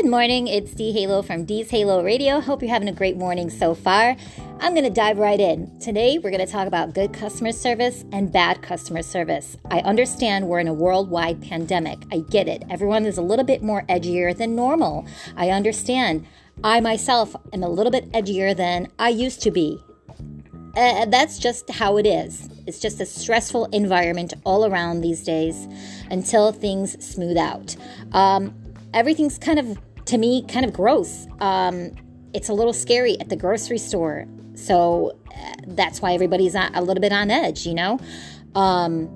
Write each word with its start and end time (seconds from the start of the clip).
Good 0.00 0.10
morning, 0.10 0.46
it's 0.46 0.74
D 0.74 0.92
Halo 0.92 1.22
from 1.22 1.44
D's 1.44 1.70
Halo 1.70 2.04
Radio. 2.04 2.38
Hope 2.38 2.62
you're 2.62 2.70
having 2.70 2.88
a 2.88 2.92
great 2.92 3.16
morning 3.16 3.50
so 3.50 3.74
far. 3.74 4.14
I'm 4.60 4.72
going 4.72 4.84
to 4.84 4.90
dive 4.90 5.18
right 5.18 5.40
in. 5.40 5.76
Today, 5.80 6.18
we're 6.18 6.30
going 6.30 6.46
to 6.46 6.50
talk 6.50 6.68
about 6.68 6.94
good 6.94 7.12
customer 7.12 7.50
service 7.50 8.04
and 8.12 8.30
bad 8.32 8.62
customer 8.62 9.02
service. 9.02 9.56
I 9.72 9.80
understand 9.80 10.46
we're 10.46 10.60
in 10.60 10.68
a 10.68 10.72
worldwide 10.72 11.42
pandemic. 11.42 11.98
I 12.12 12.20
get 12.30 12.46
it. 12.46 12.62
Everyone 12.70 13.06
is 13.06 13.18
a 13.18 13.22
little 13.22 13.44
bit 13.44 13.60
more 13.60 13.82
edgier 13.88 14.36
than 14.36 14.54
normal. 14.54 15.04
I 15.36 15.50
understand. 15.50 16.24
I 16.62 16.78
myself 16.78 17.34
am 17.52 17.64
a 17.64 17.68
little 17.68 17.90
bit 17.90 18.08
edgier 18.12 18.56
than 18.56 18.92
I 19.00 19.08
used 19.08 19.42
to 19.42 19.50
be. 19.50 19.80
Uh, 20.76 21.06
that's 21.06 21.40
just 21.40 21.68
how 21.70 21.96
it 21.96 22.06
is. 22.06 22.48
It's 22.68 22.78
just 22.78 23.00
a 23.00 23.06
stressful 23.06 23.64
environment 23.72 24.32
all 24.44 24.64
around 24.64 25.00
these 25.00 25.24
days 25.24 25.66
until 26.08 26.52
things 26.52 27.04
smooth 27.04 27.36
out. 27.36 27.74
Um, 28.12 28.54
everything's 28.94 29.38
kind 29.38 29.58
of, 29.58 29.76
to 30.08 30.18
me, 30.18 30.42
kind 30.48 30.64
of 30.64 30.72
gross. 30.72 31.26
Um, 31.40 31.92
it's 32.34 32.48
a 32.48 32.54
little 32.54 32.72
scary 32.72 33.18
at 33.20 33.28
the 33.28 33.36
grocery 33.36 33.78
store. 33.78 34.26
So 34.54 35.18
uh, 35.34 35.52
that's 35.68 36.02
why 36.02 36.14
everybody's 36.14 36.54
a 36.54 36.80
little 36.80 37.00
bit 37.00 37.12
on 37.12 37.30
edge, 37.30 37.66
you 37.66 37.74
know? 37.74 37.98
Um, 38.54 39.08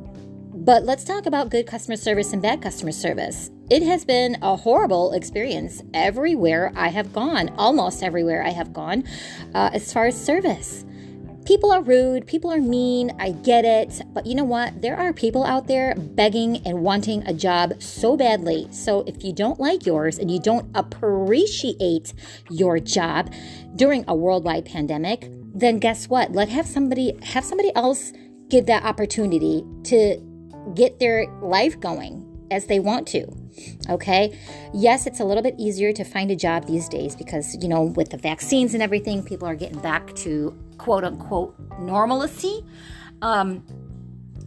but 0.54 0.84
let's 0.84 1.04
talk 1.04 1.26
about 1.26 1.50
good 1.50 1.66
customer 1.66 1.96
service 1.96 2.32
and 2.32 2.42
bad 2.42 2.60
customer 2.60 2.92
service. 2.92 3.50
It 3.70 3.82
has 3.82 4.04
been 4.04 4.36
a 4.42 4.54
horrible 4.54 5.12
experience 5.12 5.82
everywhere 5.94 6.72
I 6.76 6.88
have 6.88 7.12
gone, 7.12 7.48
almost 7.56 8.02
everywhere 8.02 8.44
I 8.44 8.50
have 8.50 8.72
gone, 8.74 9.04
uh, 9.54 9.70
as 9.72 9.92
far 9.92 10.06
as 10.06 10.22
service. 10.22 10.84
People 11.44 11.72
are 11.72 11.82
rude, 11.82 12.26
people 12.26 12.52
are 12.52 12.60
mean, 12.60 13.12
I 13.18 13.32
get 13.32 13.64
it. 13.64 14.00
But 14.12 14.26
you 14.26 14.34
know 14.34 14.44
what? 14.44 14.80
There 14.80 14.96
are 14.96 15.12
people 15.12 15.44
out 15.44 15.66
there 15.66 15.94
begging 15.96 16.64
and 16.66 16.82
wanting 16.82 17.26
a 17.26 17.34
job 17.34 17.82
so 17.82 18.16
badly. 18.16 18.68
So 18.70 19.02
if 19.06 19.24
you 19.24 19.32
don't 19.32 19.58
like 19.58 19.84
yours 19.84 20.18
and 20.18 20.30
you 20.30 20.38
don't 20.38 20.70
appreciate 20.74 22.14
your 22.48 22.78
job 22.78 23.32
during 23.74 24.04
a 24.06 24.14
worldwide 24.14 24.66
pandemic, 24.66 25.28
then 25.54 25.78
guess 25.78 26.08
what? 26.08 26.32
Let 26.32 26.48
have 26.48 26.66
somebody 26.66 27.18
have 27.22 27.44
somebody 27.44 27.74
else 27.74 28.12
give 28.48 28.66
that 28.66 28.84
opportunity 28.84 29.64
to 29.84 30.20
get 30.74 31.00
their 31.00 31.26
life 31.42 31.78
going 31.80 32.28
as 32.52 32.66
they 32.66 32.78
want 32.78 33.08
to. 33.08 33.26
Okay. 33.88 34.38
Yes, 34.72 35.06
it's 35.06 35.20
a 35.20 35.24
little 35.24 35.42
bit 35.42 35.54
easier 35.58 35.92
to 35.92 36.04
find 36.04 36.30
a 36.30 36.36
job 36.36 36.66
these 36.66 36.88
days 36.88 37.16
because, 37.16 37.56
you 37.62 37.68
know, 37.68 37.82
with 37.82 38.10
the 38.10 38.16
vaccines 38.16 38.74
and 38.74 38.82
everything, 38.82 39.22
people 39.22 39.48
are 39.48 39.54
getting 39.54 39.80
back 39.80 40.14
to 40.16 40.56
quote 40.78 41.04
unquote 41.04 41.54
normalcy. 41.78 42.64
Um, 43.22 43.64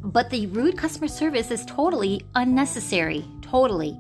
but 0.04 0.30
the 0.30 0.48
rude 0.48 0.78
customer 0.78 1.08
service 1.08 1.50
is 1.52 1.66
totally 1.66 2.26
unnecessary. 2.36 3.26
Totally. 3.42 3.98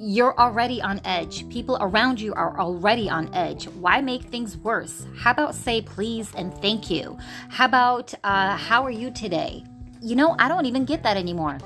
You're 0.00 0.38
already 0.38 0.80
on 0.80 1.00
edge. 1.04 1.48
People 1.48 1.76
around 1.80 2.20
you 2.20 2.32
are 2.34 2.58
already 2.58 3.10
on 3.10 3.34
edge. 3.34 3.66
Why 3.66 4.00
make 4.00 4.22
things 4.22 4.56
worse? 4.56 5.06
How 5.18 5.32
about 5.32 5.54
say 5.54 5.82
please 5.82 6.32
and 6.36 6.54
thank 6.54 6.88
you? 6.88 7.18
How 7.48 7.66
about 7.66 8.14
uh, 8.22 8.56
how 8.56 8.84
are 8.84 8.90
you 8.90 9.10
today? 9.10 9.64
You 10.00 10.14
know, 10.14 10.36
I 10.38 10.46
don't 10.46 10.66
even 10.66 10.84
get 10.84 11.02
that 11.02 11.16
anymore. 11.16 11.58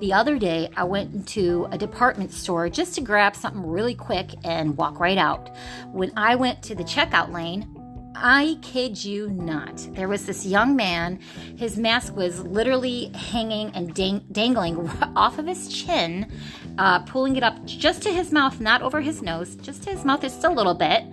The 0.00 0.14
other 0.14 0.38
day, 0.38 0.70
I 0.76 0.84
went 0.84 1.12
into 1.12 1.68
a 1.72 1.76
department 1.76 2.32
store 2.32 2.70
just 2.70 2.94
to 2.94 3.02
grab 3.02 3.36
something 3.36 3.66
really 3.66 3.94
quick 3.94 4.30
and 4.44 4.74
walk 4.76 4.98
right 4.98 5.18
out. 5.18 5.50
When 5.92 6.10
I 6.16 6.36
went 6.36 6.62
to 6.62 6.74
the 6.74 6.84
checkout 6.84 7.32
lane, 7.32 7.79
I 8.14 8.58
kid 8.62 9.04
you 9.04 9.30
not. 9.30 9.76
There 9.92 10.08
was 10.08 10.26
this 10.26 10.44
young 10.44 10.76
man. 10.76 11.20
His 11.56 11.78
mask 11.78 12.16
was 12.16 12.40
literally 12.40 13.10
hanging 13.14 13.70
and 13.74 13.94
dang- 13.94 14.24
dangling 14.32 14.88
off 15.16 15.38
of 15.38 15.46
his 15.46 15.68
chin, 15.68 16.30
uh, 16.78 17.00
pulling 17.00 17.36
it 17.36 17.42
up 17.42 17.64
just 17.64 18.02
to 18.02 18.10
his 18.10 18.32
mouth, 18.32 18.60
not 18.60 18.82
over 18.82 19.00
his 19.00 19.22
nose, 19.22 19.56
just 19.56 19.82
to 19.84 19.90
his 19.90 20.04
mouth, 20.04 20.20
just 20.22 20.44
a 20.44 20.50
little 20.50 20.74
bit. 20.74 21.04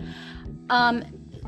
Um, 0.69 1.03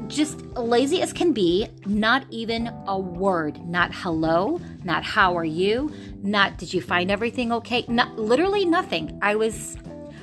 just 0.08 0.42
lazy 0.56 1.02
as 1.02 1.14
can 1.14 1.34
be, 1.34 1.68
not 1.86 2.26
even 2.30 2.68
a 2.88 2.98
word, 2.98 3.60
not 3.66 3.94
hello, 3.94 4.60
not 4.84 5.04
how 5.04 5.38
are 5.38 5.46
you, 5.46 5.92
not 6.24 6.58
did 6.58 6.74
you 6.74 6.82
find 6.82 7.12
everything 7.12 7.52
okay, 7.52 7.86
not 7.88 8.18
literally 8.18 8.66
nothing. 8.66 9.20
I 9.22 9.36
was 9.36 9.78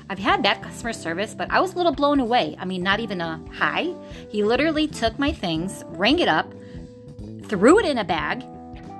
I've 0.08 0.18
had 0.18 0.42
bad 0.42 0.62
customer 0.62 0.92
service, 0.92 1.34
but 1.34 1.50
I 1.50 1.60
was 1.60 1.74
a 1.74 1.76
little 1.76 1.92
blown 1.92 2.20
away. 2.20 2.56
I 2.58 2.64
mean, 2.64 2.82
not 2.82 3.00
even 3.00 3.20
a 3.20 3.42
hi. 3.52 3.92
He 4.30 4.44
literally 4.44 4.86
took 4.86 5.18
my 5.18 5.32
things, 5.32 5.84
rang 5.88 6.20
it 6.20 6.28
up, 6.28 6.52
threw 7.44 7.78
it 7.80 7.86
in 7.86 7.98
a 7.98 8.04
bag, 8.04 8.44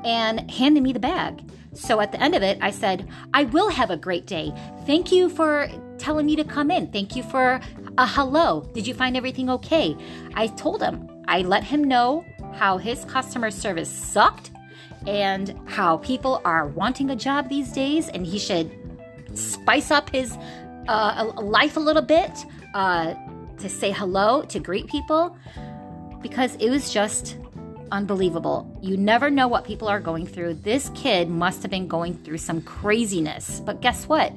and 0.05 0.51
handed 0.51 0.83
me 0.83 0.93
the 0.93 1.01
bag. 1.01 1.43
So 1.75 2.01
at 2.01 2.11
the 2.11 2.21
end 2.21 2.35
of 2.35 2.43
it, 2.43 2.59
I 2.61 2.71
said, 2.71 3.09
I 3.35 3.45
will 3.45 3.69
have 3.69 3.91
a 3.91 3.97
great 3.97 4.27
day. 4.27 4.53
Thank 4.87 5.13
you 5.13 5.29
for 5.29 5.69
telling 5.99 6.27
me 6.27 6.35
to 6.37 6.45
come 6.45 6.71
in. 6.71 6.91
Thank 6.91 7.15
you 7.15 7.23
for 7.23 7.61
a 7.99 8.07
hello. 8.07 8.69
Did 8.73 8.87
you 8.87 8.95
find 8.95 9.17
everything 9.17 9.49
okay? 9.51 9.97
I 10.35 10.49
told 10.49 10.83
him, 10.83 11.09
I 11.29 11.43
let 11.43 11.65
him 11.65 11.85
know 11.85 12.25
how 12.55 12.79
his 12.79 13.05
customer 13.05 13.51
service 13.51 13.91
sucked 13.91 14.51
and 15.07 15.59
how 15.67 15.99
people 15.99 16.41
are 16.45 16.67
wanting 16.67 17.11
a 17.11 17.17
job 17.17 17.49
these 17.49 17.71
days, 17.73 18.09
and 18.09 18.27
he 18.27 18.39
should 18.39 18.71
spice 19.35 19.91
up 19.91 20.11
his 20.11 20.37
uh, 20.89 21.33
life 21.43 21.77
a 21.77 21.81
little 21.81 22.03
bit 22.03 22.31
uh, 22.75 23.15
to 23.59 23.69
say 23.69 23.91
hello, 23.91 24.43
to 24.43 24.59
greet 24.59 24.87
people, 24.87 25.37
because 26.23 26.57
it 26.57 26.71
was 26.71 26.93
just 26.93 27.37
unbelievable. 27.93 28.79
You 28.83 28.97
never 28.97 29.31
know 29.31 29.49
what 29.49 29.65
people 29.65 29.89
are 29.89 30.01
going 30.01 30.27
through. 30.27 30.55
This 30.55 30.91
kid 30.95 31.29
must 31.29 31.63
have 31.63 31.71
been 31.71 31.89
going 31.89 32.15
through 32.15 32.39
some 32.39 32.61
craziness. 32.63 33.61
But 33.61 33.81
guess 33.81 34.09
what? 34.09 34.33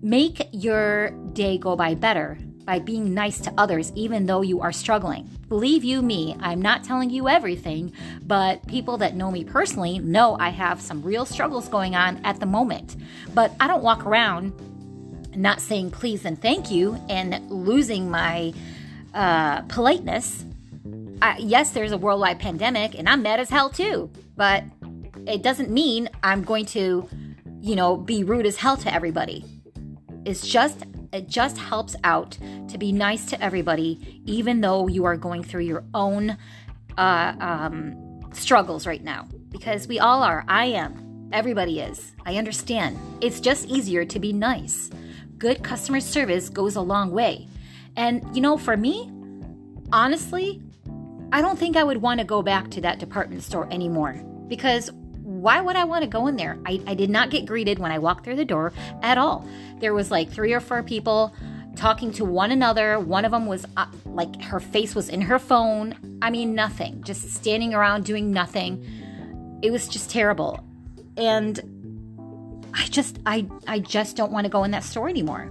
Make 0.00 0.48
your 0.52 1.10
day 1.32 1.58
go 1.58 1.76
by 1.76 1.94
better 1.94 2.38
by 2.64 2.78
being 2.78 3.14
nice 3.14 3.40
to 3.40 3.52
others, 3.56 3.90
even 3.94 4.26
though 4.26 4.42
you 4.42 4.60
are 4.60 4.72
struggling. 4.72 5.26
Believe 5.48 5.84
you 5.84 6.02
me, 6.02 6.36
I'm 6.38 6.60
not 6.60 6.84
telling 6.84 7.08
you 7.08 7.26
everything, 7.26 7.94
but 8.26 8.66
people 8.66 8.98
that 8.98 9.16
know 9.16 9.30
me 9.30 9.42
personally 9.42 9.98
know 10.00 10.36
I 10.38 10.50
have 10.50 10.78
some 10.78 11.02
real 11.02 11.24
struggles 11.24 11.66
going 11.66 11.96
on 11.96 12.20
at 12.24 12.40
the 12.40 12.46
moment. 12.46 12.96
But 13.32 13.52
I 13.58 13.68
don't 13.68 13.82
walk 13.82 14.04
around 14.04 14.52
not 15.38 15.60
saying 15.60 15.90
please 15.92 16.24
and 16.24 16.40
thank 16.40 16.70
you 16.70 16.98
and 17.08 17.48
losing 17.50 18.10
my 18.10 18.52
uh, 19.14 19.62
politeness. 19.62 20.44
I, 21.22 21.38
yes, 21.38 21.70
there's 21.70 21.92
a 21.92 21.98
worldwide 21.98 22.38
pandemic, 22.38 22.94
and 22.98 23.08
I'm 23.08 23.22
mad 23.22 23.40
as 23.40 23.48
hell 23.48 23.70
too, 23.70 24.10
but 24.36 24.64
it 25.26 25.42
doesn't 25.42 25.70
mean 25.70 26.08
I'm 26.22 26.42
going 26.42 26.66
to, 26.66 27.08
you 27.60 27.76
know, 27.76 27.96
be 27.96 28.24
rude 28.24 28.46
as 28.46 28.56
hell 28.56 28.76
to 28.78 28.92
everybody. 28.92 29.44
It's 30.24 30.46
just 30.46 30.84
it 31.12 31.28
just 31.28 31.56
helps 31.56 31.96
out 32.04 32.36
to 32.68 32.78
be 32.78 32.92
nice 32.92 33.24
to 33.26 33.42
everybody, 33.42 34.22
even 34.26 34.60
though 34.60 34.88
you 34.88 35.04
are 35.06 35.16
going 35.16 35.42
through 35.42 35.62
your 35.62 35.84
own 35.94 36.36
uh, 36.98 37.34
um, 37.40 38.20
struggles 38.32 38.86
right 38.86 39.02
now. 39.02 39.26
Because 39.50 39.88
we 39.88 39.98
all 39.98 40.22
are. 40.22 40.44
I 40.48 40.66
am. 40.66 41.30
Everybody 41.32 41.80
is. 41.80 42.12
I 42.26 42.36
understand. 42.36 42.98
It's 43.20 43.40
just 43.40 43.66
easier 43.66 44.04
to 44.04 44.18
be 44.18 44.32
nice. 44.32 44.90
Good 45.38 45.62
customer 45.62 46.00
service 46.00 46.48
goes 46.48 46.76
a 46.76 46.80
long 46.80 47.12
way. 47.12 47.46
And, 47.96 48.24
you 48.34 48.42
know, 48.42 48.58
for 48.58 48.76
me, 48.76 49.10
honestly, 49.92 50.60
I 51.32 51.40
don't 51.40 51.58
think 51.58 51.76
I 51.76 51.84
would 51.84 51.98
want 51.98 52.20
to 52.20 52.26
go 52.26 52.42
back 52.42 52.70
to 52.72 52.80
that 52.80 52.98
department 52.98 53.42
store 53.42 53.68
anymore 53.72 54.14
because 54.48 54.90
why 55.22 55.60
would 55.60 55.76
I 55.76 55.84
want 55.84 56.02
to 56.02 56.08
go 56.08 56.26
in 56.26 56.36
there? 56.36 56.58
I, 56.66 56.80
I 56.86 56.94
did 56.94 57.10
not 57.10 57.30
get 57.30 57.46
greeted 57.46 57.78
when 57.78 57.92
I 57.92 57.98
walked 57.98 58.24
through 58.24 58.36
the 58.36 58.44
door 58.44 58.72
at 59.02 59.18
all. 59.18 59.46
There 59.78 59.94
was 59.94 60.10
like 60.10 60.30
three 60.30 60.52
or 60.52 60.60
four 60.60 60.82
people 60.82 61.34
talking 61.76 62.10
to 62.12 62.24
one 62.24 62.50
another. 62.50 62.98
One 62.98 63.24
of 63.24 63.30
them 63.30 63.46
was 63.46 63.64
uh, 63.76 63.86
like 64.06 64.42
her 64.42 64.58
face 64.58 64.94
was 64.94 65.08
in 65.08 65.20
her 65.20 65.38
phone. 65.38 66.18
I 66.22 66.30
mean, 66.30 66.54
nothing, 66.54 67.02
just 67.04 67.30
standing 67.30 67.74
around 67.74 68.04
doing 68.04 68.32
nothing. 68.32 68.84
It 69.62 69.70
was 69.70 69.86
just 69.86 70.10
terrible. 70.10 70.64
And 71.16 71.60
I 72.78 72.86
just 72.86 73.18
I 73.26 73.46
I 73.66 73.80
just 73.80 74.16
don't 74.16 74.30
want 74.30 74.44
to 74.44 74.50
go 74.50 74.62
in 74.64 74.70
that 74.70 74.84
store 74.84 75.08
anymore. 75.08 75.50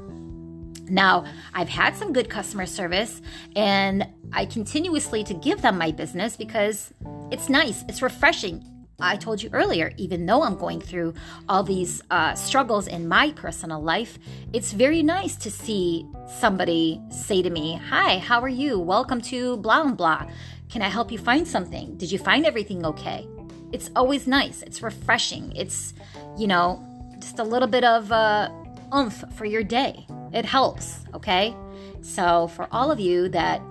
Now, 0.89 1.25
I've 1.53 1.67
had 1.67 1.97
some 1.97 2.13
good 2.13 2.29
customer 2.29 2.65
service 2.65 3.21
and 3.57 4.07
I 4.31 4.45
continuously 4.45 5.25
to 5.25 5.33
give 5.33 5.61
them 5.61 5.77
my 5.77 5.91
business 5.91 6.37
because 6.37 6.93
it's 7.29 7.49
nice, 7.49 7.83
it's 7.89 8.01
refreshing. 8.01 8.65
I 8.99 9.17
told 9.17 9.43
you 9.43 9.49
earlier, 9.51 9.91
even 9.97 10.25
though 10.25 10.41
I'm 10.41 10.57
going 10.57 10.79
through 10.79 11.13
all 11.49 11.61
these 11.61 12.01
uh, 12.09 12.33
struggles 12.33 12.87
in 12.87 13.07
my 13.07 13.31
personal 13.33 13.83
life, 13.83 14.17
it's 14.53 14.71
very 14.71 15.03
nice 15.03 15.35
to 15.35 15.51
see 15.51 16.07
somebody 16.39 17.01
say 17.11 17.41
to 17.41 17.49
me, 17.49 17.79
Hi, 17.89 18.17
how 18.17 18.39
are 18.39 18.47
you? 18.47 18.79
Welcome 18.79 19.21
to 19.23 19.57
blah 19.57 19.81
and 19.81 19.97
blah. 19.97 20.25
Can 20.69 20.81
I 20.81 20.87
help 20.87 21.11
you 21.11 21.17
find 21.17 21.45
something? 21.45 21.97
Did 21.97 22.11
you 22.11 22.17
find 22.17 22.45
everything 22.45 22.85
okay? 22.85 23.27
It's 23.73 23.91
always 23.95 24.25
nice. 24.25 24.61
It's 24.63 24.81
refreshing. 24.81 25.53
It's, 25.55 25.93
you 26.37 26.47
know, 26.47 26.81
just 27.19 27.39
a 27.39 27.43
little 27.43 27.67
bit 27.67 27.83
of 27.83 28.11
uh, 28.11 28.49
oomph 28.95 29.23
for 29.33 29.45
your 29.45 29.63
day. 29.63 30.05
It 30.33 30.45
helps, 30.45 31.05
okay? 31.13 31.55
So, 32.01 32.47
for 32.47 32.67
all 32.71 32.91
of 32.91 32.99
you 32.99 33.29
that 33.29 33.61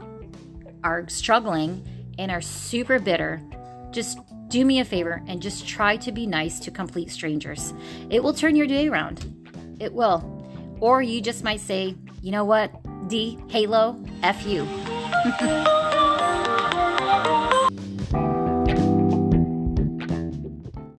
are 0.82 1.08
struggling 1.08 1.86
and 2.18 2.30
are 2.30 2.40
super 2.40 2.98
bitter, 2.98 3.42
just 3.90 4.18
do 4.48 4.64
me 4.64 4.80
a 4.80 4.84
favor 4.84 5.22
and 5.26 5.40
just 5.40 5.66
try 5.66 5.96
to 5.96 6.12
be 6.12 6.26
nice 6.26 6.60
to 6.60 6.70
complete 6.70 7.10
strangers. 7.10 7.74
It 8.10 8.22
will 8.22 8.34
turn 8.34 8.56
your 8.56 8.66
day 8.66 8.88
around. 8.88 9.76
It 9.80 9.92
will. 9.92 10.32
Or 10.80 11.02
you 11.02 11.20
just 11.20 11.44
might 11.44 11.60
say, 11.60 11.96
you 12.22 12.30
know 12.30 12.44
what? 12.44 12.70
D 13.08 13.38
Halo 13.48 14.02
FU. 14.22 15.82